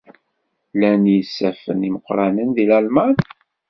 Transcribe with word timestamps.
Llan 0.75 1.03
yisafen 1.11 1.87
imeqranen 1.87 2.49
deg 2.55 2.67
Lalman? 2.69 3.13